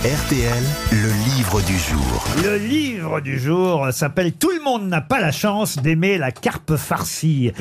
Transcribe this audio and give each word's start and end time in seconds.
RTL, 0.00 0.64
le 0.92 1.34
livre 1.36 1.60
du 1.60 1.76
jour. 1.78 2.24
Le 2.42 2.56
livre 2.56 3.20
du 3.20 3.38
jour 3.38 3.88
s'appelle 3.92 4.32
Tout 4.32 4.48
le 4.50 4.64
monde 4.64 4.88
n'a 4.88 5.02
pas 5.02 5.20
la 5.20 5.30
chance 5.30 5.76
d'aimer 5.76 6.16
la 6.16 6.30
carpe 6.32 6.76
farcie. 6.76 7.52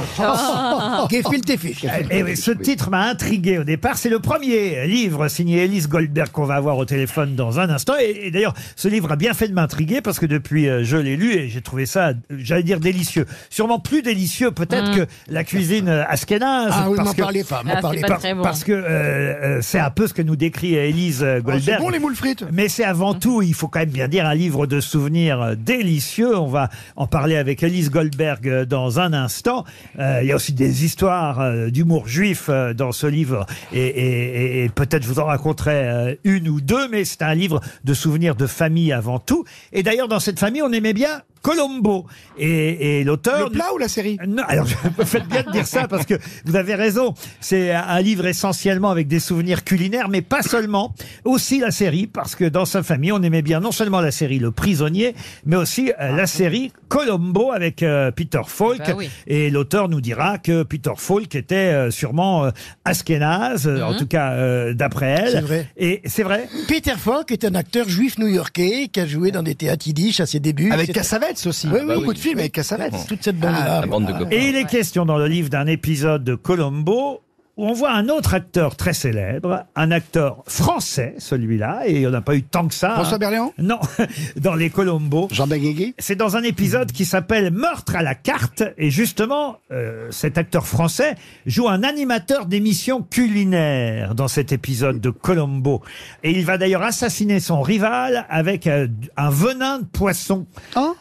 Gefilte 1.12 1.57
Fisch. 1.60 1.86
Et 2.10 2.23
oui, 2.23 2.38
ce 2.38 2.52
titre 2.52 2.89
m'a 2.91 3.07
intrigué 3.10 3.57
au 3.57 3.65
départ. 3.65 3.97
C'est 3.97 4.07
le 4.07 4.20
premier 4.20 4.88
livre 4.88 5.28
signé 5.28 5.65
Elise 5.65 5.89
Goldberg 5.89 6.29
qu'on 6.31 6.46
va 6.46 6.55
avoir 6.55 6.78
au 6.78 6.86
téléphone 6.86 7.36
dans 7.36 7.60
un 7.60 7.70
instant. 7.70 7.96
Et, 8.02 8.28
et 8.28 8.31
d'ailleurs, 8.31 8.53
ce 8.78 8.87
livre 8.87 9.12
a 9.12 9.17
bien 9.17 9.33
fait 9.33 9.49
de 9.49 9.53
m'intriguer 9.53 9.99
parce 9.99 10.17
que 10.17 10.26
depuis, 10.26 10.69
euh, 10.69 10.85
je 10.85 10.96
l'ai 10.96 11.17
lu 11.17 11.33
et 11.33 11.49
j'ai 11.49 11.62
trouvé 11.62 11.85
ça, 11.85 12.13
j'allais 12.29 12.63
dire 12.63 12.79
délicieux. 12.79 13.26
Sûrement 13.49 13.79
plus 13.79 14.01
délicieux 14.01 14.51
peut-être 14.51 14.96
que 14.96 15.06
la 15.29 15.44
cuisine 15.44 15.90
euh, 15.90 16.05
askénaze. 16.08 16.71
Ah 16.73 16.90
oui, 16.90 16.98
m'en 17.03 17.13
parlez 17.13 17.44
pas, 17.44 17.63
m'en 17.63 17.73
Ah, 17.76 17.81
parlez 17.81 17.99
pas 17.99 18.08
pas. 18.08 18.13
par- 18.13 18.20
très 18.21 18.34
bon. 18.34 18.44
Parce 18.44 18.63
que 18.63 18.71
euh, 18.71 18.85
euh, 18.88 19.59
c'est 19.62 19.80
un 19.80 19.90
peu 19.90 20.08
ce 20.08 20.13
que 20.13 20.21
nous 20.21 20.38
décrit 20.38 20.76
Elise 20.76 21.21
Oh, 21.21 21.41
Goldberg. 21.41 21.63
C'est 21.66 21.77
bon 21.84 21.90
les 21.90 21.99
moules 21.99 22.16
frites 22.16 22.29
Mais 22.52 22.68
c'est 22.70 22.84
avant 22.84 23.14
tout, 23.14 23.41
il 23.41 23.54
faut 23.54 23.68
quand 23.68 23.80
même 23.80 23.90
bien 23.90 24.08
dire, 24.08 24.26
un 24.26 24.36
livre 24.36 24.68
de 24.68 24.80
souvenirs 24.80 25.42
euh, 25.42 25.56
délicieux. 25.56 26.38
On 26.38 26.48
va 26.48 26.70
en 26.96 27.08
parler 27.08 27.36
avec 27.38 27.64
Elise 27.64 27.90
Goldberg 27.90 28.48
euh, 28.48 28.66
dans 28.66 29.00
un 29.00 29.14
instant. 29.14 29.66
Euh, 30.00 30.20
il 30.22 30.28
y 30.28 30.32
a 30.32 30.36
aussi 30.36 30.54
des 30.54 30.86
histoires 30.86 31.40
euh, 31.40 31.70
d'humour 31.70 32.08
juif 32.08 32.46
euh, 32.50 32.73
dans 32.73 32.92
ce 32.92 33.08
livre. 33.08 33.46
Et, 33.73 33.80
et- 33.80 34.60
et- 34.62 34.64
et 34.66 34.70
peut-être 34.70 35.04
je 35.04 35.08
vous 35.08 35.20
en 35.20 35.26
raconterai 35.26 35.72
euh, 35.88 36.16
une 36.23 36.50
ou 36.50 36.62
deux, 36.62 36.88
mais 36.90 37.06
c'est 37.06 37.22
un 37.22 37.34
livre 37.36 37.62
de 37.84 37.94
souvenirs 37.94 38.36
de 38.36 38.48
famille 38.48 38.92
avant 38.92 39.20
tout. 39.20 39.46
Et 39.73 39.84
d'ailleurs, 39.84 40.08
dans 40.08 40.20
cette 40.20 40.40
famille, 40.40 40.62
on 40.62 40.72
aimait 40.72 40.94
bien 40.94 41.22
Colombo. 41.42 42.06
Et, 42.38 43.00
et 43.00 43.04
l'auteur... 43.04 43.46
Le 43.50 43.52
plat 43.52 43.74
ou 43.74 43.78
la 43.78 43.88
série 43.88 44.18
Non, 44.28 44.44
alors 44.48 44.66
vous 44.98 45.06
faites 45.06 45.28
bien 45.28 45.44
de 45.44 45.52
dire 45.52 45.68
ça 45.68 45.88
parce 45.88 46.06
que 46.06 46.16
vous 46.46 46.56
avez 46.56 46.76
raison. 46.76 47.14
C'est 47.40 47.72
un 47.72 48.02
livre 48.02 48.26
essentiellement 48.26 48.90
avec 48.90 49.08
des 49.08 49.20
souvenirs 49.20 49.64
culinaires, 49.64 50.10
mais 50.10 50.22
pas 50.22 50.42
seulement. 50.42 50.94
Aussi 51.26 51.60
la 51.60 51.72
série, 51.72 52.08
parce 52.08 52.36
que 52.36 52.46
dans 52.46 52.66
sa 52.66 52.84
famille, 52.84 53.12
on 53.12 53.22
aimait 53.24 53.42
bien 53.42 53.60
non 53.60 53.72
seulement 53.72 54.02
la 54.02 54.12
série 54.12 54.40
Le 54.40 54.52
Prisonnier, 54.52 55.16
mais 55.46 55.56
aussi 55.56 55.92
euh, 56.00 56.16
la 56.16 56.28
série 56.28 56.72
Colombo 56.88 57.52
avec 57.52 57.84
euh, 57.84 58.12
Peter 58.12 58.42
Falk. 58.48 58.80
Bah 58.80 58.94
oui. 58.98 59.09
Et 59.28 59.50
l'auteur 59.50 59.90
nous 59.90 60.02
dira 60.02 60.38
que 60.38 60.64
Peter 60.64 60.92
Falk 60.98 61.36
était 61.36 61.56
euh, 61.56 61.92
sûrement 61.92 62.46
euh, 62.46 62.52
askénaze, 62.86 63.68
euh, 63.68 63.81
en 63.84 63.96
tout 63.96 64.08
cas 64.08 64.31
euh, 64.34 64.74
d'après 64.74 65.08
elle. 65.08 65.31
C'est 65.31 65.42
vrai. 65.42 65.68
Et 65.78 66.02
c'est 66.06 66.24
vrai. 66.24 66.48
Peter 66.68 66.96
Falk 66.98 67.31
est 67.31 67.46
un 67.46 67.56
acteur 67.56 67.88
juif 67.88 68.18
new-yorkais 68.18 68.90
qui 68.92 69.00
a 69.00 69.06
joué 69.06 69.31
dans 69.31 69.44
des 69.44 69.56
théâtres 69.56 69.88
yiddish 69.88 70.20
à 70.20 70.26
ses 70.26 70.40
débuts. 70.40 70.72
Avec 70.72 70.88
C'est- 70.88 70.94
Cassavetes 71.30 71.47
aussi. 71.47 71.67
Oui, 71.67 71.80
oui, 71.85 71.95
Beaucoup 71.95 72.13
de 72.13 72.19
films 72.19 72.39
avec 72.39 72.53
Cassavetes. 72.53 73.08
Toute 73.08 73.23
cette 73.23 73.39
bande-là. 73.39 73.81
La 73.81 73.88
bande 73.88 74.05
de 74.05 74.11
copains. 74.11 74.30
Et 74.31 74.49
il 74.49 74.55
est 74.55 74.66
question 74.66 75.05
dans 75.05 75.17
le 75.17 75.27
livre 75.27 75.49
d'un 75.49 75.67
épisode 75.67 76.23
de 76.23 76.35
Colombo 76.35 77.22
où 77.58 77.66
on 77.66 77.73
voit 77.73 77.91
un 77.91 78.08
autre 78.08 78.35
acteur 78.35 78.77
très 78.77 78.94
célèbre, 78.94 79.66
un 79.75 79.91
acteur 79.91 80.44
français, 80.47 81.16
celui-là, 81.17 81.81
et 81.85 81.95
il 81.95 82.00
n'y 82.00 82.07
en 82.07 82.13
a 82.13 82.22
pas 82.22 82.38
eu 82.38 82.44
tant 82.44 82.66
que 82.66 82.73
ça. 82.73 82.91
François 82.91 83.16
hein. 83.16 83.19
Berléand? 83.19 83.53
Non, 83.57 83.80
dans 84.38 84.55
les 84.55 84.69
Colombo. 84.69 85.27
Jean 85.30 85.45
Benguigui? 85.45 85.94
C'est 86.00 86.16
dans 86.16 86.38
un 86.38 86.44
épisode 86.44 86.94
qui 86.94 87.03
s'appelle 87.03 87.52
Meurtre 87.52 87.97
à 87.97 88.02
la 88.02 88.16
carte, 88.16 88.63
et 88.77 88.89
justement, 88.89 89.57
euh, 89.72 90.07
cet 90.09 90.38
acteur 90.38 90.66
français 90.66 91.16
joue 91.47 91.67
un 91.67 91.83
animateur 91.83 92.45
d'émissions 92.45 93.02
culinaires 93.03 94.16
dans 94.16 94.30
cet 94.30 94.53
épisode 94.53 95.02
de 95.02 95.09
Colombo. 95.09 95.81
Et 96.23 96.31
il 96.31 96.45
va 96.45 96.57
d'ailleurs 96.57 96.83
assassiner 96.83 97.41
son 97.41 97.61
rival 97.61 98.25
avec 98.30 98.67
euh, 98.67 98.88
un 99.17 99.30
venin 99.30 99.80
de 99.80 99.85
poisson. 99.85 100.45
Hein 100.77 100.95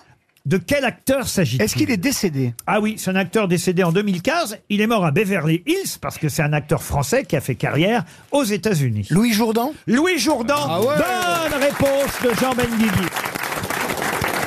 De 0.48 0.56
quel 0.56 0.86
acteur 0.86 1.28
s'agit-il 1.28 1.60
Est-ce 1.60 1.77
qu'il 1.77 1.91
est 1.91 1.98
décédé? 1.98 2.54
Ah 2.66 2.80
oui, 2.80 2.94
c'est 2.96 3.10
un 3.10 3.16
acteur 3.16 3.48
décédé 3.48 3.82
en 3.84 3.92
2015. 3.92 4.58
Il 4.70 4.80
est 4.80 4.86
mort 4.86 5.05
à 5.05 5.10
Beverly 5.10 5.62
Hills 5.66 5.98
parce 6.00 6.16
que 6.16 6.30
c'est 6.30 6.40
un 6.40 6.55
acteur 6.55 6.82
français 6.82 7.27
qui 7.27 7.36
a 7.36 7.42
fait 7.42 7.55
carrière 7.55 8.05
aux 8.32 8.44
États-Unis. 8.44 9.08
Louis 9.10 9.30
Jourdan? 9.34 9.74
Louis 9.86 10.16
Jourdan. 10.16 10.55
Ah 10.56 10.80
ouais. 10.80 10.86
Bonne 10.96 11.60
réponse 11.60 12.22
de 12.22 12.30
Jean 12.40 12.55
Benguigui. 12.55 13.08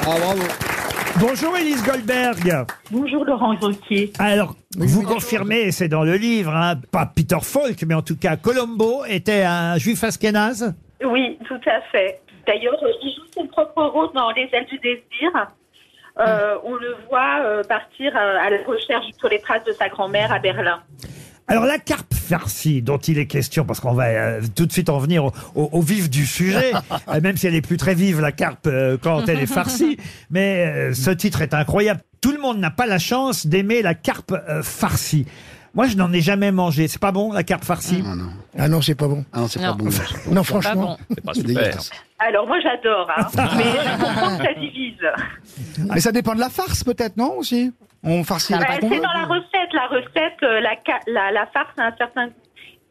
Ah 0.01 0.15
bravo. 0.19 0.41
Bonjour 1.19 1.55
Élise 1.55 1.83
Goldberg. 1.83 2.65
Bonjour 2.89 3.23
Laurent 3.23 3.55
Ruquier. 3.61 4.11
Alors, 4.17 4.55
vous 4.75 5.03
confirmez, 5.03 5.67
et 5.67 5.71
c'est 5.71 5.87
dans 5.87 6.03
le 6.03 6.15
livre, 6.15 6.55
hein, 6.55 6.77
pas 6.91 7.05
Peter 7.05 7.37
Falk, 7.43 7.83
mais 7.83 7.93
en 7.93 8.01
tout 8.01 8.17
cas 8.17 8.37
Colombo 8.37 9.05
était 9.05 9.43
un 9.43 9.77
juif 9.77 10.03
askénaze 10.03 10.73
Oui, 11.05 11.37
tout 11.47 11.61
à 11.69 11.79
fait. 11.91 12.21
D'ailleurs, 12.47 12.73
il 13.03 13.13
joue 13.15 13.21
son 13.35 13.45
propre 13.45 13.83
rôle 13.83 14.09
dans 14.15 14.31
Les 14.31 14.49
ailes 14.51 14.65
du 14.65 14.79
désir. 14.79 15.29
Euh, 16.19 16.55
on 16.63 16.75
le 16.75 16.95
voit 17.09 17.39
euh, 17.43 17.63
partir 17.63 18.15
euh, 18.15 18.37
à 18.39 18.49
la 18.49 18.57
recherche 18.67 19.05
sur 19.17 19.29
les 19.29 19.39
traces 19.39 19.63
de 19.63 19.71
sa 19.73 19.89
grand-mère 19.89 20.31
à 20.31 20.39
Berlin. 20.39 20.81
Alors 21.47 21.65
la 21.65 21.79
carpe 21.79 22.13
farcie 22.13 22.81
dont 22.81 22.97
il 22.97 23.17
est 23.17 23.25
question, 23.27 23.65
parce 23.65 23.79
qu'on 23.79 23.93
va 23.93 24.05
euh, 24.07 24.41
tout 24.55 24.65
de 24.65 24.71
suite 24.71 24.89
en 24.89 24.99
venir 24.99 25.25
au, 25.25 25.31
au- 25.55 25.69
au 25.73 25.81
vif 25.81 26.09
du 26.09 26.25
sujet, 26.25 26.71
euh, 27.09 27.19
même 27.21 27.35
si 27.37 27.47
elle 27.47 27.55
est 27.55 27.61
plus 27.65 27.77
très 27.77 27.93
vive 27.95 28.21
la 28.21 28.31
carpe 28.31 28.67
euh, 28.67 28.97
quand 29.01 29.27
elle 29.27 29.39
est 29.39 29.47
farcie, 29.47 29.97
mais 30.29 30.65
euh, 30.67 30.93
ce 30.93 31.09
titre 31.11 31.41
est 31.41 31.53
incroyable. 31.53 32.01
Tout 32.21 32.31
le 32.31 32.39
monde 32.39 32.59
n'a 32.59 32.71
pas 32.71 32.85
la 32.85 32.99
chance 32.99 33.47
d'aimer 33.47 33.81
la 33.81 33.95
carpe 33.95 34.31
euh, 34.31 34.61
farcie. 34.63 35.25
Moi, 35.73 35.87
je 35.87 35.95
n'en 35.95 36.11
ai 36.11 36.19
jamais 36.21 36.51
mangé. 36.51 36.87
C'est 36.89 36.99
pas 37.01 37.11
bon 37.13 37.31
la 37.31 37.43
carpe 37.43 37.63
farcie 37.63 38.03
Ah 38.05 38.15
non. 38.15 38.29
Ah 38.59 38.67
non, 38.67 38.81
c'est 38.81 38.95
pas 38.95 39.07
bon. 39.07 39.23
Ah 39.31 39.39
non, 39.39 39.47
c'est 39.47 39.59
pas 39.61 39.67
Non. 39.67 39.75
bon. 39.75 39.89
Non, 40.31 40.43
franchement. 40.43 40.97
C'est 41.09 41.23
pas 41.23 41.33
super. 41.33 41.47
dégueulasse. 41.47 41.91
Alors 42.19 42.45
moi 42.45 42.57
j'adore, 42.61 43.09
hein, 43.17 43.25
mais 43.57 43.63
je 43.63 44.03
comprends 44.03 44.37
que 44.37 44.43
ça 44.43 44.53
divise. 44.53 44.99
Mais 45.91 45.99
ça 46.01 46.11
dépend 46.11 46.35
de 46.35 46.39
la 46.39 46.49
farce 46.49 46.83
peut-être, 46.83 47.17
non 47.17 47.37
aussi? 47.37 47.73
On 48.03 48.23
farcit 48.23 48.53
Bah, 48.53 48.59
la 48.67 48.75
c'est 48.75 48.81
dans 48.89 49.13
la 49.13 49.25
recette. 49.25 49.73
La 49.73 49.87
recette, 49.87 50.43
euh, 50.43 50.59
la, 50.59 50.75
ca- 50.85 50.99
la, 51.07 51.31
la 51.31 51.45
farce 51.47 51.69
a 51.77 51.85
un 51.87 51.95
certain 51.97 52.27
goût. 52.27 52.33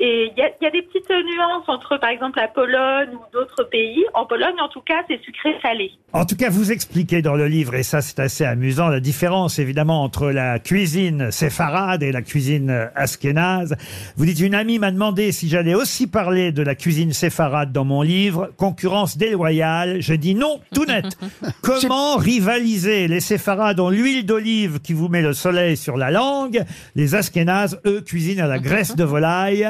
Et 0.02 0.30
il 0.32 0.38
y 0.38 0.42
a, 0.42 0.48
il 0.60 0.64
y 0.64 0.66
a 0.66 0.70
des 0.70 0.80
petites 0.80 1.10
nuances 1.10 1.68
entre, 1.68 1.98
par 1.98 2.08
exemple, 2.08 2.38
la 2.38 2.48
Pologne 2.48 3.10
ou 3.12 3.20
d'autres 3.34 3.64
pays. 3.64 4.02
En 4.14 4.24
Pologne, 4.24 4.58
en 4.58 4.68
tout 4.68 4.80
cas, 4.80 5.02
c'est 5.06 5.20
sucré-salé. 5.22 5.92
En 6.12 6.24
tout 6.24 6.36
cas, 6.36 6.50
vous 6.50 6.72
expliquez 6.72 7.22
dans 7.22 7.36
le 7.36 7.46
livre, 7.46 7.76
et 7.76 7.84
ça 7.84 8.00
c'est 8.00 8.18
assez 8.18 8.44
amusant, 8.44 8.88
la 8.88 8.98
différence 8.98 9.60
évidemment 9.60 10.02
entre 10.02 10.30
la 10.30 10.58
cuisine 10.58 11.30
séfarade 11.30 12.02
et 12.02 12.10
la 12.10 12.22
cuisine 12.22 12.90
askénaze. 12.96 13.76
Vous 14.16 14.24
dites, 14.24 14.40
une 14.40 14.56
amie 14.56 14.80
m'a 14.80 14.90
demandé 14.90 15.30
si 15.30 15.48
j'allais 15.48 15.74
aussi 15.74 16.08
parler 16.08 16.50
de 16.50 16.62
la 16.62 16.74
cuisine 16.74 17.12
séfarade 17.12 17.70
dans 17.70 17.84
mon 17.84 18.02
livre, 18.02 18.50
concurrence 18.56 19.18
déloyale. 19.18 20.00
Je 20.00 20.14
dis 20.14 20.34
non, 20.34 20.60
tout 20.74 20.84
net. 20.84 21.16
Comment 21.62 22.16
rivaliser 22.16 23.06
Les 23.06 23.20
séfarades 23.20 23.78
ont 23.78 23.90
l'huile 23.90 24.26
d'olive 24.26 24.80
qui 24.80 24.94
vous 24.94 25.08
met 25.08 25.22
le 25.22 25.32
soleil 25.32 25.76
sur 25.76 25.96
la 25.96 26.10
langue? 26.10 26.64
Les 26.96 27.14
askénazes, 27.14 27.80
eux, 27.86 28.00
cuisinent 28.00 28.40
à 28.40 28.48
la 28.48 28.58
graisse 28.60 28.96
de 28.96 29.04
volaille, 29.04 29.68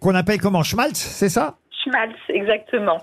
qu'on 0.00 0.14
appelle 0.14 0.40
comment 0.40 0.62
Schmaltz, 0.62 0.98
c'est 0.98 1.28
ça? 1.28 1.56
Schmaltz, 1.84 2.18
exactement. 2.28 3.00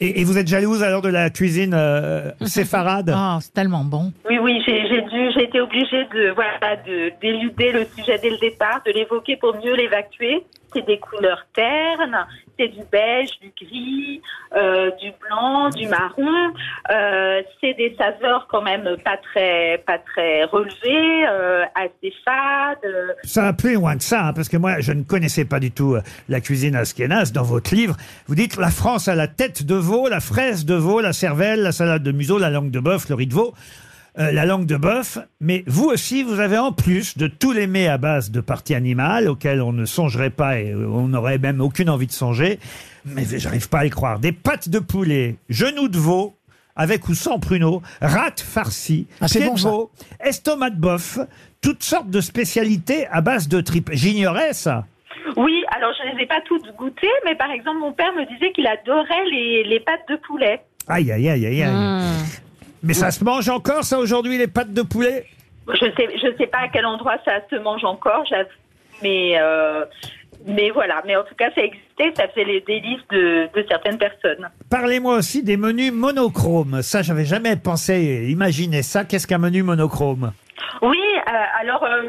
et, 0.00 0.20
et 0.20 0.24
vous 0.24 0.38
êtes 0.38 0.48
jalouse 0.48 0.82
alors 0.82 1.02
de 1.02 1.08
la 1.10 1.30
cuisine 1.30 1.74
euh, 1.74 2.30
séfarade? 2.46 3.12
Ah, 3.14 3.38
c'est 3.40 3.52
tellement 3.52 3.84
bon. 3.84 4.12
Oui, 4.28 4.38
oui, 4.40 4.62
j'ai 4.66 4.86
j'ai 4.88 5.02
dû, 5.02 5.30
j'ai 5.36 5.44
été 5.44 5.60
obligée 5.60 6.04
de, 6.14 6.32
voilà, 6.34 6.76
de 6.86 7.12
d'éluder 7.20 7.72
le 7.72 7.84
sujet 7.96 8.18
dès 8.22 8.30
le 8.30 8.38
départ, 8.38 8.80
de 8.86 8.92
l'évoquer 8.92 9.36
pour 9.36 9.54
mieux 9.56 9.74
l'évacuer. 9.74 10.42
C'est 10.74 10.86
des 10.86 10.98
couleurs 10.98 11.44
ternes, 11.54 12.26
c'est 12.58 12.68
du 12.68 12.82
beige, 12.90 13.30
du 13.40 13.52
gris, 13.64 14.22
euh, 14.56 14.90
du 15.00 15.12
blanc, 15.20 15.70
du 15.70 15.86
marron. 15.86 16.52
Euh, 16.90 17.42
c'est 17.60 17.74
des 17.74 17.94
saveurs 17.98 18.46
quand 18.50 18.62
même 18.62 18.96
pas 19.04 19.18
très, 19.18 19.82
pas 19.86 19.98
très 19.98 20.44
relevées, 20.44 21.26
euh, 21.28 21.64
assez 21.74 22.14
fades. 22.24 23.16
Ça 23.24 23.42
va 23.42 23.52
plus 23.52 23.74
loin 23.74 23.96
que 23.96 24.04
ça, 24.04 24.28
hein, 24.28 24.32
parce 24.32 24.48
que 24.48 24.56
moi, 24.56 24.80
je 24.80 24.92
ne 24.92 25.02
connaissais 25.02 25.44
pas 25.44 25.60
du 25.60 25.70
tout 25.70 25.96
la 26.28 26.40
cuisine 26.40 26.76
askénaze. 26.76 27.32
Dans 27.32 27.42
votre 27.42 27.74
livre, 27.74 27.96
vous 28.26 28.34
dites 28.34 28.56
la 28.56 28.70
France 28.70 29.08
a 29.08 29.14
la 29.14 29.28
tête 29.28 29.64
de 29.64 29.74
veau, 29.74 30.08
la 30.08 30.20
fraise 30.20 30.64
de 30.64 30.74
veau, 30.74 31.00
la 31.00 31.12
cervelle, 31.12 31.62
la 31.62 31.72
salade 31.72 32.02
de 32.02 32.12
museau, 32.12 32.38
la 32.38 32.50
langue 32.50 32.70
de 32.70 32.80
bœuf, 32.80 33.08
le 33.08 33.14
riz 33.14 33.26
de 33.26 33.34
veau, 33.34 33.54
euh, 34.18 34.30
la 34.32 34.44
langue 34.44 34.66
de 34.66 34.76
bœuf. 34.76 35.18
Mais 35.40 35.64
vous 35.66 35.84
aussi, 35.86 36.22
vous 36.22 36.40
avez 36.40 36.58
en 36.58 36.72
plus 36.72 37.16
de 37.16 37.26
tous 37.26 37.52
les 37.52 37.66
mets 37.66 37.88
à 37.88 37.98
base 37.98 38.30
de 38.30 38.40
parties 38.40 38.74
animales 38.74 39.28
auxquels 39.28 39.62
on 39.62 39.72
ne 39.72 39.84
songerait 39.84 40.30
pas 40.30 40.58
et 40.60 40.72
euh, 40.72 40.86
on 40.86 41.08
n'aurait 41.08 41.38
même 41.38 41.60
aucune 41.60 41.88
envie 41.90 42.06
de 42.06 42.12
songer. 42.12 42.58
Mais 43.04 43.24
j'arrive 43.24 43.68
pas 43.68 43.80
à 43.80 43.86
y 43.86 43.90
croire. 43.90 44.18
Des 44.18 44.32
pâtes 44.32 44.68
de 44.68 44.78
poulet, 44.78 45.36
genoux 45.48 45.88
de 45.88 45.98
veau, 45.98 46.36
avec 46.76 47.08
ou 47.08 47.14
sans 47.14 47.38
pruneaux, 47.38 47.82
rate 48.00 48.40
farcie, 48.40 49.06
Ah, 49.20 49.26
pied 49.26 49.46
bon, 49.46 49.54
de 49.54 49.60
veau, 49.60 49.90
estomac 50.20 50.70
de 50.70 50.80
bœuf, 50.80 51.18
toutes 51.60 51.82
sortes 51.82 52.10
de 52.10 52.20
spécialités 52.20 53.06
à 53.08 53.20
base 53.20 53.48
de 53.48 53.60
tripes. 53.60 53.90
J'ignorais 53.92 54.52
ça. 54.52 54.86
Oui, 55.36 55.62
alors 55.76 55.92
je 55.98 56.10
ne 56.10 56.16
les 56.16 56.24
ai 56.24 56.26
pas 56.26 56.40
toutes 56.46 56.74
goûtées, 56.76 57.06
mais 57.24 57.34
par 57.34 57.50
exemple, 57.50 57.78
mon 57.78 57.92
père 57.92 58.12
me 58.14 58.24
disait 58.32 58.52
qu'il 58.52 58.66
adorait 58.66 59.24
les, 59.30 59.64
les 59.64 59.80
pâtes 59.80 60.06
de 60.08 60.16
poulet. 60.16 60.60
Aïe, 60.88 61.10
aïe, 61.12 61.28
aïe, 61.28 61.46
aïe, 61.46 61.62
aïe. 61.62 61.70
Mmh. 61.72 62.02
Mais 62.82 62.94
ça 62.94 63.10
se 63.10 63.22
mange 63.24 63.48
encore, 63.48 63.84
ça, 63.84 63.98
aujourd'hui, 63.98 64.38
les 64.38 64.48
pâtes 64.48 64.72
de 64.72 64.82
poulet? 64.82 65.26
Je 65.68 65.86
sais, 65.96 66.08
je 66.16 66.36
sais 66.36 66.46
pas 66.48 66.58
à 66.58 66.68
quel 66.68 66.84
endroit 66.84 67.16
ça 67.24 67.34
se 67.48 67.56
mange 67.56 67.84
encore, 67.84 68.24
j'avoue, 68.28 68.48
mais 69.02 69.36
euh, 69.38 69.84
mais 70.46 70.70
voilà. 70.70 71.02
Mais 71.06 71.14
en 71.14 71.22
tout 71.22 71.36
cas, 71.36 71.50
ça 71.54 71.62
existait, 71.62 72.12
ça 72.16 72.28
faisait 72.28 72.44
les 72.44 72.60
délices 72.62 73.06
de, 73.10 73.48
de 73.54 73.64
certaines 73.68 73.98
personnes. 73.98 74.48
Parlez-moi 74.68 75.16
aussi 75.16 75.42
des 75.42 75.56
menus 75.56 75.92
monochromes. 75.92 76.82
Ça, 76.82 77.02
j'avais 77.02 77.24
jamais 77.24 77.54
pensé, 77.56 78.26
imaginer 78.28 78.82
ça. 78.82 79.04
Qu'est-ce 79.04 79.26
qu'un 79.26 79.38
menu 79.38 79.62
monochrome? 79.62 80.32
Oui, 80.80 80.98
euh, 80.98 81.60
alors 81.60 81.84
euh, 81.84 82.02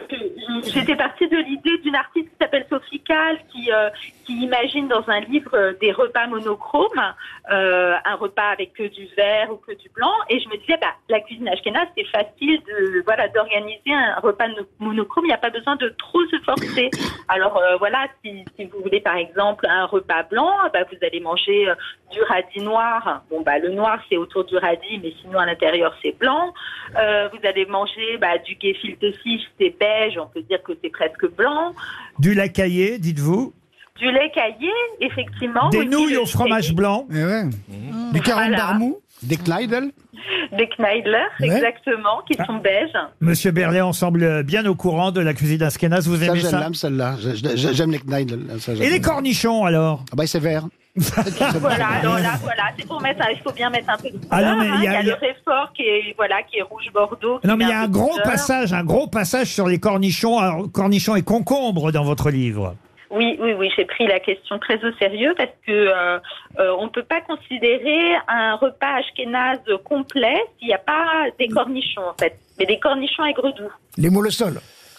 j'étais 0.66 0.96
partie 0.96 1.28
de 1.28 1.38
l'idée 1.38 1.78
d'une 1.80 1.96
artiste 1.96 2.30
qui 2.30 2.36
s'appelle 2.40 2.66
Sophie 2.70 3.02
Kahl 3.02 3.38
qui, 3.52 3.72
euh, 3.72 3.90
qui 4.26 4.34
imagine 4.42 4.88
dans 4.88 5.04
un 5.08 5.20
livre 5.22 5.52
euh, 5.54 5.74
des 5.82 5.92
repas 5.92 6.28
monochromes, 6.28 7.14
euh, 7.52 7.96
un 8.06 8.16
repas 8.16 8.50
avec 8.50 8.74
que 8.74 8.84
du 8.84 9.08
vert 9.18 9.52
ou 9.52 9.58
que 9.58 9.74
du 9.74 9.90
blanc. 9.90 10.14
Et 10.30 10.40
je 10.40 10.48
me 10.50 10.58
disais, 10.58 10.78
bah, 10.82 10.94
la 11.10 11.20
cuisine 11.22 11.48
ashkénaze, 11.48 11.88
c'est 11.98 12.06
facile 12.06 12.62
de 12.68 13.02
voilà 13.06 13.28
d'organiser 13.28 13.94
un 13.94 14.20
repas 14.22 14.48
no- 14.48 14.68
monochrome. 14.80 15.26
Il 15.26 15.30
n'y 15.30 15.34
a 15.34 15.38
pas 15.38 15.50
besoin 15.50 15.76
de 15.76 15.90
trop 15.90 16.24
se 16.28 16.40
forcer. 16.40 16.90
Alors 17.28 17.58
euh, 17.58 17.78
voilà, 17.78 18.08
si, 18.24 18.46
si 18.56 18.66
vous 18.66 18.80
voulez 18.82 19.02
par 19.02 19.18
exemple 19.18 19.66
un 19.68 19.86
repas 19.86 20.24
blanc, 20.24 20.52
bah, 20.74 20.84
vous 20.92 20.98
allez 21.02 21.20
manger 21.20 21.70
euh, 21.70 21.76
du 22.12 22.22
radis 22.22 22.62
noir. 22.62 23.24
Bon 23.30 23.42
bah 23.42 23.60
le 23.60 23.70
noir 23.70 24.00
c'est 24.10 24.18
autour 24.18 24.44
du 24.46 24.58
radis, 24.58 25.00
mais 25.02 25.14
sinon 25.22 25.40
à 25.40 25.46
l'intérieur 25.46 25.96
c'est 26.02 26.18
blanc. 26.18 26.54
Euh, 26.98 27.30
vous 27.34 27.40
allez 27.48 27.66
manger 27.66 28.18
bah, 28.18 28.38
du 28.38 28.58
gefilte 28.62 29.18
fish, 29.22 29.42
c'est 29.60 29.78
beige, 29.80 30.18
on 30.18 30.28
peut 30.34 30.42
dire 30.44 30.62
que 30.64 30.74
c'est 30.82 30.90
presque 30.90 31.30
blanc. 31.36 31.74
Du 32.20 32.34
lait 32.34 32.50
caillé, 32.50 32.98
dites-vous. 33.00 33.54
Du 33.98 34.12
lait 34.12 34.32
caillé, 34.34 34.72
effectivement. 35.02 35.70
Des 35.70 35.86
nouilles 35.86 36.14
le 36.14 36.22
au 36.22 36.26
fromage 36.26 36.64
caillé. 36.64 36.76
blanc. 36.76 37.08
Eh 37.12 37.24
ouais. 37.24 37.44
Du 38.14 38.22
carambar 38.22 38.50
Voilà. 38.50 38.74
mou, 38.80 38.98
des 39.26 39.38
Kleidel. 39.38 39.92
Des 40.58 40.70
Kneidler, 40.78 41.24
Ouais. 41.40 41.48
exactement, 41.48 42.22
qui 42.28 42.36
sont 42.46 42.58
beiges. 42.58 42.92
Monsieur 43.22 43.52
Berlet, 43.52 43.82
on 43.82 43.92
semble 43.94 44.44
bien 44.44 44.66
au 44.68 44.76
courant 44.76 45.12
de 45.12 45.20
la 45.20 45.34
cuisine 45.34 45.64
askénaze. 45.64 46.08
Vous 46.08 46.24
aimez 46.24 46.40
ça 46.42 46.70
celle-là. 46.74 47.16
J'aime 47.56 47.92
les 47.92 48.00
j'aime. 48.00 48.82
Et 48.82 48.90
les 48.90 49.02
cornichons, 49.02 49.66
alors 49.66 50.04
Ah 50.12 50.16
ben, 50.16 50.28
c'est 50.28 50.40
vert. 50.40 50.66
Voilà, 51.60 51.88
alors 51.88 52.20
là, 52.20 52.34
voilà, 52.44 52.64
c'est 52.78 52.86
pour 52.88 53.02
mettre, 53.02 53.26
il 53.32 53.40
faut 53.42 53.52
bien 53.52 53.70
mettre 53.72 53.90
un 53.90 53.98
peu 53.98 54.10
de 54.12 54.18
couleur. 54.18 54.28
Ah 54.30 54.42
non, 54.44 54.60
mais 54.60 54.68
hein. 54.68 54.76
il 54.78 54.84
y 54.84 54.88
a- 54.88 55.02
le 55.02 55.14
réfort 55.14 55.72
qui 55.76 55.82
est, 55.82 56.14
voilà, 56.16 56.44
qui 56.44 56.58
est 56.60 56.62
rouge 56.62 56.86
bordeaux. 56.94 57.40
Non, 57.44 57.56
mais 57.58 57.66
il 57.66 57.70
y 57.70 57.74
a 57.74 57.82
un 57.82 57.88
gros 57.88 58.10
couleur. 58.10 58.24
passage, 58.24 58.74
un 58.74 58.84
gros 58.84 59.08
passage 59.08 59.48
sur 59.48 59.68
les 59.68 59.80
cornichons, 59.80 60.38
alors, 60.38 60.72
cornichons 60.72 61.16
et 61.16 61.24
concombres 61.24 61.92
dans 61.92 62.04
votre 62.04 62.30
livre. 62.30 62.76
Oui, 63.14 63.38
oui, 63.40 63.54
oui, 63.54 63.70
j'ai 63.78 63.86
pris 63.86 64.08
la 64.08 64.20
question 64.20 64.58
très 64.60 64.84
au 64.84 64.92
sérieux 64.94 65.34
parce 65.38 65.52
que 65.68 65.72
euh, 65.72 66.18
euh, 66.60 66.76
on 66.80 66.86
ne 66.86 66.90
peut 66.90 67.04
pas 67.04 67.22
considérer 67.22 68.16
un 68.28 68.56
repas 68.56 68.96
ashkénaze 68.96 69.60
complet 69.84 70.36
s'il 70.58 70.68
n'y 70.70 70.74
a 70.74 70.80
pas 70.80 71.26
des 71.38 71.48
cornichons 71.48 72.02
en 72.08 72.14
fait, 72.20 72.38
mais 72.58 72.66
des 72.66 72.80
cornichons 72.80 73.24
aigre-doux. 73.26 73.72
Les 73.98 74.10
moules 74.10 74.28
au 74.28 74.32
sol. 74.32 74.54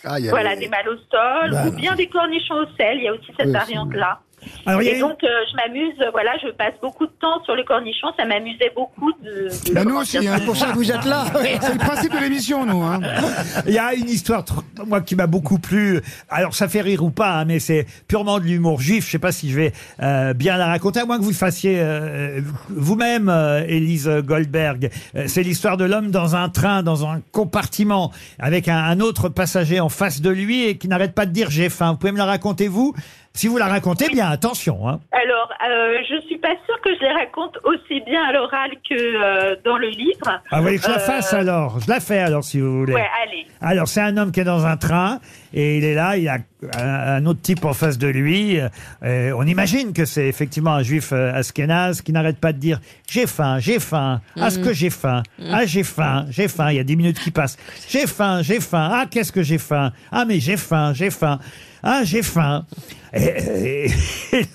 Ah, 0.04 0.18
il 0.18 0.26
y 0.26 0.28
a 0.28 0.30
Voilà, 0.30 0.54
les- 0.54 0.60
des 0.60 0.68
mâles 0.68 0.88
au 0.88 0.96
sol 0.96 1.50
Bah, 1.50 1.66
ou 1.66 1.70
bien 1.72 1.94
des 1.94 2.06
cornichons 2.08 2.56
au 2.56 2.66
sel. 2.76 2.98
Il 2.98 3.04
y 3.04 3.08
a 3.08 3.12
aussi 3.14 3.32
cette 3.36 3.46
Oui, 3.46 3.52
variante-là. 3.52 4.20
Alors, 4.66 4.80
a 4.80 4.84
Et 4.84 4.98
donc, 4.98 5.22
euh, 5.24 5.28
je 5.50 5.56
m'amuse, 5.56 5.94
euh, 6.00 6.10
voilà, 6.12 6.32
je 6.42 6.48
passe 6.52 6.74
beaucoup 6.82 7.06
de 7.06 7.12
temps 7.20 7.42
sur 7.44 7.54
les 7.54 7.64
cornichons. 7.64 8.08
Ça 8.18 8.24
m'amusait 8.24 8.72
beaucoup 8.74 9.12
de. 9.22 9.48
de- 9.68 9.74
Bah, 9.74 9.84
nous 9.84 9.96
aussi, 9.96 10.18
dire, 10.18 10.32
hein, 10.32 10.36
C'est 10.38 10.44
pour 10.46 10.56
ça 10.56 10.66
que 10.70 10.74
vous 10.76 10.90
êtes 10.90 11.04
là. 11.04 11.24
C'est 11.60 11.72
le 11.72 11.78
principe 11.78 12.12
de 12.12 12.18
l'émission, 12.18 12.64
nous. 12.66 12.82
Hein. 12.82 13.00
Il 13.66 13.72
y 13.72 13.78
a 13.78 13.94
une 13.94 14.08
histoire, 14.08 14.44
moi, 14.86 15.00
qui 15.00 15.16
m'a 15.16 15.26
beaucoup 15.26 15.58
plu. 15.58 16.00
Alors, 16.28 16.54
ça 16.54 16.68
fait 16.68 16.80
rire 16.80 17.02
ou 17.04 17.10
pas, 17.10 17.40
hein, 17.40 17.44
mais 17.44 17.58
c'est 17.58 17.86
purement 18.08 18.38
de 18.38 18.44
l'humour 18.44 18.80
juif. 18.80 19.06
Je 19.06 19.10
sais 19.12 19.18
pas 19.18 19.32
si 19.32 19.50
je 19.50 19.56
vais 19.56 19.72
euh, 20.02 20.34
bien 20.34 20.56
la 20.56 20.66
raconter, 20.66 21.00
à 21.00 21.04
moins 21.06 21.18
que 21.18 21.22
vous 21.24 21.30
le 21.30 21.34
fassiez 21.34 21.78
euh, 21.80 22.40
vous-même, 22.70 23.28
euh, 23.28 23.64
Élise 23.66 24.08
Goldberg. 24.24 24.90
Euh, 25.16 25.24
c'est 25.26 25.42
l'histoire 25.42 25.76
de 25.76 25.84
l'homme 25.84 26.10
dans 26.10 26.36
un 26.36 26.48
train, 26.48 26.82
dans 26.82 27.06
un 27.06 27.20
compartiment, 27.32 28.12
avec 28.38 28.68
un, 28.68 28.76
un 28.78 29.00
autre 29.00 29.28
passager 29.28 29.80
en 29.80 29.88
face 29.88 30.20
de 30.20 30.30
lui 30.30 30.64
et 30.64 30.76
qui 30.76 30.88
n'arrête 30.88 31.14
pas 31.14 31.26
de 31.26 31.30
dire 31.32 31.50
j'ai 31.50 31.68
faim. 31.68 31.92
Vous 31.92 31.98
pouvez 31.98 32.12
me 32.12 32.18
la 32.18 32.24
raconter, 32.26 32.68
vous? 32.68 32.94
Si 33.36 33.48
vous 33.48 33.58
la 33.58 33.66
racontez 33.66 34.08
bien, 34.10 34.28
attention. 34.30 34.88
Hein. 34.88 35.00
Alors, 35.10 35.50
euh, 35.68 35.96
je 36.08 36.24
suis 36.28 36.38
pas 36.38 36.54
sûre 36.66 36.80
que 36.84 36.90
je 36.94 37.00
les 37.00 37.10
raconte 37.12 37.58
aussi 37.64 38.00
bien 38.06 38.22
à 38.28 38.32
l'oral 38.32 38.70
que 38.88 38.94
euh, 38.94 39.56
dans 39.64 39.76
le 39.76 39.88
livre. 39.88 40.40
Ah, 40.52 40.58
vous 40.58 40.62
voulez 40.62 40.78
que 40.78 40.84
je 40.84 40.88
la 40.88 40.98
Euh, 40.98 41.00
fasse 41.00 41.34
alors? 41.34 41.80
Je 41.80 41.90
la 41.90 41.98
fais 41.98 42.18
alors, 42.20 42.44
si 42.44 42.60
vous 42.60 42.78
voulez. 42.78 42.94
Ouais, 42.94 43.08
allez. 43.26 43.44
Alors, 43.60 43.88
c'est 43.88 44.02
un 44.02 44.16
homme 44.18 44.30
qui 44.30 44.38
est 44.38 44.44
dans 44.44 44.64
un 44.66 44.76
train 44.76 45.18
et 45.52 45.78
il 45.78 45.84
est 45.84 45.94
là, 45.94 46.16
il 46.16 46.28
a 46.28 46.38
un, 46.78 46.84
un 47.16 47.26
autre 47.26 47.40
type 47.42 47.64
en 47.64 47.72
face 47.72 47.98
de 47.98 48.06
lui. 48.06 48.60
Euh, 49.02 49.32
on 49.36 49.44
imagine 49.48 49.92
que 49.92 50.04
c'est 50.04 50.28
effectivement 50.28 50.74
un 50.74 50.84
juif 50.84 51.12
askénaze 51.12 52.02
qui 52.02 52.12
n'arrête 52.12 52.38
pas 52.38 52.52
de 52.52 52.58
dire 52.58 52.78
j'ai 53.10 53.26
faim, 53.26 53.58
j'ai 53.58 53.80
faim, 53.80 54.20
ah 54.40 54.50
ce 54.50 54.60
que 54.60 54.72
j'ai 54.72 54.90
faim, 54.90 55.24
ah 55.50 55.66
j'ai 55.66 55.82
faim, 55.82 56.26
j'ai 56.30 56.46
faim. 56.46 56.70
Il 56.70 56.76
y 56.76 56.80
a 56.80 56.84
dix 56.84 56.94
minutes 56.96 57.18
qui 57.18 57.32
passent. 57.32 57.56
J'ai 57.88 58.06
faim, 58.06 58.42
j'ai 58.42 58.60
faim, 58.60 58.90
ah 58.92 59.06
qu'est-ce 59.10 59.32
que 59.32 59.42
j'ai 59.42 59.58
faim, 59.58 59.90
ah 60.12 60.24
mais 60.24 60.38
j'ai 60.38 60.56
faim, 60.56 60.92
j'ai 60.94 61.10
faim. 61.10 61.40
Ah, 61.86 62.02
j'ai 62.02 62.22
faim. 62.22 62.64
Et, 63.12 63.88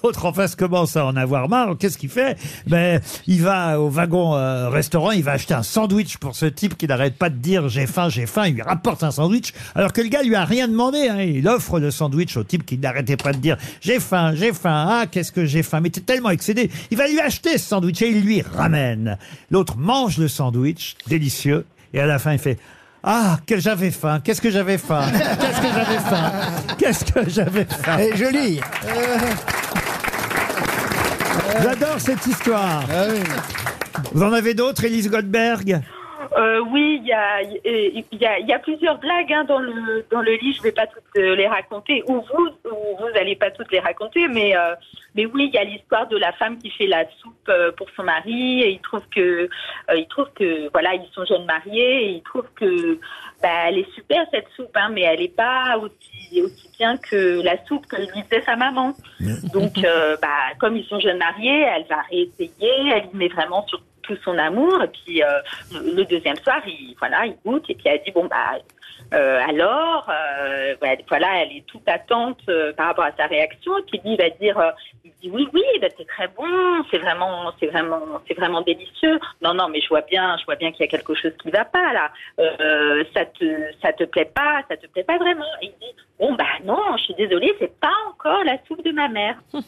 l'autre 0.03 0.25
en 0.25 0.33
face 0.33 0.55
commence 0.55 0.97
à 0.97 1.05
en 1.05 1.15
avoir 1.15 1.47
marre. 1.47 1.77
Qu'est-ce 1.77 1.97
qu'il 1.99 2.09
fait? 2.09 2.37
Ben, 2.65 2.99
il 3.27 3.43
va 3.43 3.79
au 3.79 3.87
wagon 3.87 4.35
euh, 4.35 4.67
restaurant, 4.69 5.11
il 5.11 5.23
va 5.23 5.33
acheter 5.33 5.53
un 5.53 5.61
sandwich 5.61 6.17
pour 6.17 6.35
ce 6.35 6.47
type 6.47 6.75
qui 6.75 6.87
n'arrête 6.87 7.15
pas 7.17 7.29
de 7.29 7.35
dire 7.35 7.69
j'ai 7.69 7.85
faim, 7.85 8.09
j'ai 8.09 8.25
faim. 8.25 8.47
Il 8.47 8.55
lui 8.55 8.63
rapporte 8.63 9.03
un 9.03 9.11
sandwich, 9.11 9.53
alors 9.75 9.93
que 9.93 10.01
le 10.01 10.07
gars 10.09 10.23
lui 10.23 10.33
a 10.33 10.43
rien 10.43 10.67
demandé. 10.67 11.07
hein. 11.07 11.21
Il 11.21 11.47
offre 11.47 11.79
le 11.79 11.91
sandwich 11.91 12.35
au 12.35 12.43
type 12.43 12.65
qui 12.65 12.79
n'arrêtait 12.79 13.15
pas 13.15 13.31
de 13.31 13.37
dire 13.37 13.57
j'ai 13.79 13.99
faim, 13.99 14.33
j'ai 14.33 14.51
faim. 14.51 14.87
Ah, 14.89 15.05
qu'est-ce 15.05 15.31
que 15.31 15.45
j'ai 15.45 15.61
faim 15.61 15.81
Mais 15.81 15.91
t'es 15.91 16.01
tellement 16.01 16.31
excédé. 16.31 16.71
Il 16.89 16.97
va 16.97 17.07
lui 17.07 17.19
acheter 17.19 17.59
ce 17.59 17.67
sandwich 17.67 18.01
et 18.01 18.09
il 18.09 18.21
lui 18.23 18.41
ramène. 18.41 19.19
L'autre 19.51 19.77
mange 19.77 20.17
le 20.17 20.27
sandwich, 20.27 20.95
délicieux, 21.05 21.65
et 21.93 21.99
à 21.99 22.07
la 22.07 22.17
fin 22.17 22.33
il 22.33 22.39
fait 22.39 22.57
ah, 23.03 23.37
que 23.47 23.59
j'avais 23.59 23.91
faim, 23.91 24.19
qu'est-ce 24.23 24.41
que 24.41 24.51
j'avais 24.51 24.77
faim, 24.77 25.05
qu'est-ce 25.11 25.61
que 25.61 25.67
j'avais 25.73 25.99
faim, 25.99 26.31
qu'est-ce 26.77 27.05
que 27.05 27.29
j'avais 27.29 27.65
faim. 27.65 27.97
Et 27.97 28.17
joli. 28.17 28.59
J'adore 31.63 31.99
cette 31.99 32.25
histoire. 32.27 32.83
Vous 34.13 34.23
en 34.23 34.33
avez 34.33 34.53
d'autres, 34.53 34.83
Elise 34.83 35.09
Goldberg? 35.09 35.81
Euh, 36.39 36.61
oui, 36.71 36.99
il 37.01 37.07
y 37.07 37.11
a, 37.11 37.41
il 37.41 38.05
y, 38.13 38.25
a, 38.25 38.39
il 38.39 38.47
y 38.47 38.53
a 38.53 38.59
plusieurs 38.59 38.97
blagues 38.97 39.33
hein, 39.33 39.43
dans 39.43 39.59
le 39.59 40.05
dans 40.09 40.21
le 40.21 40.31
livre. 40.35 40.55
Je 40.57 40.63
vais 40.63 40.71
pas 40.71 40.87
toutes 40.87 41.03
euh, 41.17 41.35
les 41.35 41.47
raconter, 41.47 42.01
ou 42.07 42.21
vous, 42.21 42.47
ou 42.71 42.97
vous 42.97 43.19
allez 43.19 43.35
pas 43.35 43.51
toutes 43.51 43.69
les 43.73 43.79
raconter, 43.79 44.27
mais 44.29 44.55
euh, 44.55 44.73
mais 45.15 45.25
oui, 45.25 45.49
il 45.51 45.53
y 45.53 45.57
a 45.57 45.65
l'histoire 45.65 46.07
de 46.07 46.15
la 46.17 46.31
femme 46.33 46.57
qui 46.57 46.69
fait 46.69 46.87
la 46.87 47.03
soupe 47.19 47.51
pour 47.75 47.89
son 47.95 48.03
mari. 48.03 48.61
Et 48.61 48.69
il 48.69 48.79
trouve 48.79 49.03
que 49.13 49.49
euh, 49.89 49.95
il 49.95 50.07
trouve 50.07 50.31
que 50.33 50.69
voilà, 50.71 50.93
ils 50.93 51.09
sont 51.13 51.25
jeunes 51.25 51.45
mariés. 51.45 52.05
Et 52.05 52.09
il 52.11 52.21
trouve 52.21 52.45
que 52.55 52.97
bah, 53.41 53.67
elle 53.67 53.79
est 53.79 53.91
super 53.93 54.25
cette 54.31 54.47
soupe, 54.55 54.75
hein, 54.75 54.89
mais 54.93 55.01
elle 55.01 55.21
est 55.21 55.35
pas 55.35 55.77
aussi 55.77 56.41
aussi 56.41 56.69
bien 56.77 56.95
que 56.97 57.41
la 57.43 57.57
soupe 57.65 57.85
que 57.87 57.97
lui 57.97 58.23
faisait 58.29 58.43
sa 58.43 58.55
maman. 58.55 58.93
Donc, 59.51 59.73
bah, 60.21 60.53
comme 60.59 60.77
ils 60.77 60.85
sont 60.85 60.99
jeunes 61.01 61.17
mariés, 61.17 61.63
elle 61.63 61.85
va 61.89 62.01
réessayer. 62.09 62.91
Elle 62.93 63.09
y 63.11 63.17
met 63.17 63.27
vraiment 63.27 63.65
sur 63.67 63.81
tout 64.09 64.17
son 64.23 64.37
amour. 64.37 64.81
Et 64.83 64.87
puis, 64.87 65.23
euh, 65.23 65.27
le 65.71 66.03
deuxième 66.03 66.35
soir, 66.37 66.61
il, 66.65 66.95
voilà, 66.99 67.25
il 67.25 67.37
goûte 67.45 67.69
et 67.69 67.75
puis 67.75 67.87
elle 67.87 68.01
dit 68.03 68.11
bon 68.11 68.25
bah. 68.25 68.57
euh, 69.13 69.39
alors, 69.47 70.09
euh, 70.09 70.75
voilà, 71.07 71.43
elle 71.43 71.57
est 71.57 71.65
toute 71.67 71.87
attente 71.87 72.39
par 72.75 72.87
rapport 72.87 73.05
à 73.05 73.11
sa 73.15 73.27
réaction. 73.27 73.77
Et 73.77 73.83
puis 73.83 74.01
lui, 74.03 74.13
il 74.13 74.17
va 74.17 74.29
dire, 74.29 74.73
il 75.05 75.11
dit 75.21 75.29
oui, 75.31 75.47
oui, 75.53 75.63
bah, 75.79 75.87
c'est 75.97 76.07
très 76.07 76.27
bon, 76.27 76.83
c'est 76.89 76.97
vraiment, 76.97 77.51
c'est 77.59 77.67
vraiment, 77.67 78.01
c'est 78.27 78.33
vraiment 78.33 78.61
délicieux. 78.61 79.19
Non, 79.41 79.53
non, 79.53 79.69
mais 79.69 79.81
je 79.81 79.89
vois 79.89 80.01
bien, 80.01 80.35
je 80.39 80.45
vois 80.45 80.55
bien 80.55 80.71
qu'il 80.71 80.81
y 80.81 80.87
a 80.87 80.91
quelque 80.91 81.13
chose 81.13 81.33
qui 81.41 81.51
va 81.51 81.65
pas 81.65 81.93
là. 81.93 82.11
Ça 83.13 83.25
te, 83.25 83.45
ça 83.81 83.93
te 83.93 84.03
plaît 84.05 84.31
pas, 84.33 84.63
ça 84.67 84.75
te 84.75 84.87
plaît 84.87 85.03
pas 85.03 85.17
vraiment. 85.17 85.45
Et 85.61 85.67
il 85.67 85.73
dit 85.79 85.95
bon 86.19 86.33
bah 86.33 86.57
non, 86.63 86.97
je 86.97 87.03
suis 87.03 87.13
désolée, 87.13 87.55
c'est 87.59 87.79
pas 87.79 87.95
encore 88.09 88.43
la 88.43 88.57
soupe 88.67 88.83
de 88.83 88.91
ma 88.91 89.07
mère. 89.07 89.37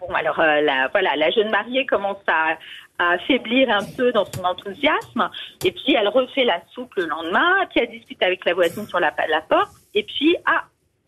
Bon, 0.00 0.14
alors 0.14 0.38
euh, 0.40 0.60
la, 0.60 0.88
voilà, 0.88 1.16
la 1.16 1.30
jeune 1.30 1.50
mariée 1.50 1.86
commence 1.86 2.22
à, 2.26 2.56
à 2.98 3.18
faiblir 3.18 3.70
un 3.70 3.84
peu 3.96 4.12
dans 4.12 4.24
son 4.24 4.44
enthousiasme, 4.44 5.30
et 5.64 5.72
puis 5.72 5.94
elle 5.94 6.08
refait 6.08 6.44
la 6.44 6.60
soupe 6.72 6.94
le 6.96 7.06
lendemain, 7.06 7.66
puis 7.70 7.80
elle 7.80 7.90
discute 7.90 8.22
avec 8.22 8.44
la 8.44 8.54
voisine 8.54 8.86
sur 8.86 9.00
la, 9.00 9.12
porte, 9.48 9.72
et 9.94 10.02
puis 10.02 10.36
ah, 10.46 10.64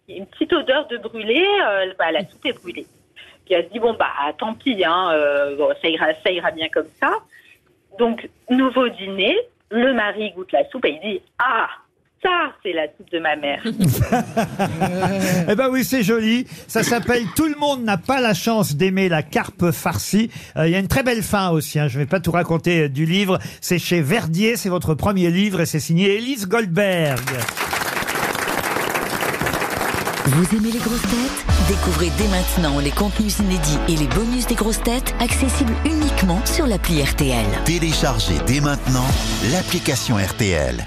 une 0.08 0.26
petite 0.26 0.52
odeur 0.52 0.86
de 0.88 0.98
brûlé, 0.98 1.44
euh, 1.66 1.92
bah, 1.98 2.12
la 2.12 2.24
soupe 2.26 2.44
est 2.46 2.52
brûlée. 2.52 2.86
Puis 3.44 3.54
elle 3.54 3.64
se 3.66 3.70
dit 3.70 3.78
bon 3.78 3.94
bah 3.94 4.12
tant 4.36 4.54
pis, 4.54 4.84
hein, 4.84 5.10
euh, 5.12 5.56
ira, 5.84 6.06
ça 6.22 6.30
ira 6.30 6.50
bien 6.50 6.68
comme 6.68 6.88
ça. 7.00 7.12
Donc 7.98 8.28
nouveau 8.50 8.88
dîner, 8.90 9.36
le 9.70 9.94
mari 9.94 10.32
goûte 10.32 10.52
la 10.52 10.68
soupe 10.68 10.84
et 10.84 11.00
il 11.02 11.10
dit 11.10 11.22
ah. 11.38 11.68
Ça, 12.22 12.52
c'est 12.62 12.72
la 12.72 12.86
soupe 12.96 13.10
de 13.12 13.18
ma 13.20 13.36
mère. 13.36 13.62
Eh 15.50 15.54
ben 15.54 15.68
oui, 15.70 15.84
c'est 15.84 16.02
joli. 16.02 16.46
Ça 16.66 16.82
s'appelle 16.82 17.22
Tout 17.36 17.46
le 17.46 17.54
monde 17.54 17.84
n'a 17.84 17.96
pas 17.96 18.20
la 18.20 18.34
chance 18.34 18.74
d'aimer 18.76 19.08
la 19.08 19.22
carpe 19.22 19.70
farcie. 19.70 20.30
Euh, 20.56 20.66
Il 20.66 20.72
y 20.72 20.74
a 20.74 20.78
une 20.78 20.88
très 20.88 21.02
belle 21.02 21.22
fin 21.22 21.50
aussi. 21.50 21.78
Hein. 21.78 21.88
Je 21.88 21.98
ne 21.98 22.02
vais 22.02 22.08
pas 22.08 22.20
tout 22.20 22.32
raconter 22.32 22.82
euh, 22.82 22.88
du 22.88 23.06
livre. 23.06 23.38
C'est 23.60 23.78
chez 23.78 24.00
Verdier. 24.02 24.56
C'est 24.56 24.68
votre 24.68 24.94
premier 24.94 25.30
livre 25.30 25.60
et 25.60 25.66
c'est 25.66 25.80
signé 25.80 26.16
Élise 26.16 26.46
Goldberg. 26.48 27.20
Vous 30.26 30.56
aimez 30.56 30.70
les 30.72 30.78
grosses 30.78 31.02
têtes? 31.02 31.46
Découvrez 31.68 32.10
dès 32.18 32.28
maintenant 32.28 32.78
les 32.80 32.90
contenus 32.90 33.38
inédits 33.38 33.78
et 33.88 33.96
les 33.96 34.06
bonus 34.08 34.46
des 34.46 34.54
grosses 34.54 34.82
têtes 34.82 35.14
accessibles 35.20 35.72
uniquement 35.86 36.44
sur 36.44 36.66
l'appli 36.66 37.02
RTL. 37.02 37.46
Téléchargez 37.64 38.34
dès 38.46 38.60
maintenant 38.60 39.06
l'application 39.52 40.16
RTL. 40.16 40.84